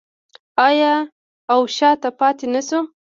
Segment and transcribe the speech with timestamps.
[0.67, 0.93] آیا
[1.53, 2.79] او شاته پاتې نشو؟